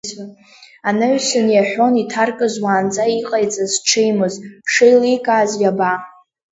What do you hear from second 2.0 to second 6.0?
иҭаркыз уаанӡа иҟаиҵаз шҽеимыз шеиликааз иаба?